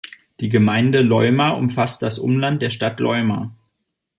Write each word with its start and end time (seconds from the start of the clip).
Die 0.39 0.49
Gemeinde 0.49 1.03
Loimaa 1.03 1.51
umfasste 1.51 2.07
das 2.07 2.17
Umland 2.17 2.63
der 2.63 2.71
Stadt 2.71 2.99
Loimaa. 2.99 3.51